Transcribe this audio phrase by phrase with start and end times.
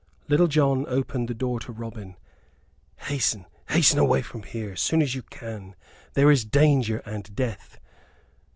[0.27, 2.15] Little John opened the door to Robin.
[3.01, 5.75] "Hasten hasten away from here, soon as you can.
[6.15, 7.77] There is danger and death."